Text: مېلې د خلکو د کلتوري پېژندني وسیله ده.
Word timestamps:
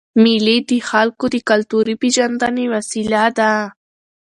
مېلې 0.23 0.57
د 0.69 0.71
خلکو 0.89 1.25
د 1.33 1.35
کلتوري 1.49 1.95
پېژندني 2.01 2.65
وسیله 2.73 3.23
ده. 3.37 3.51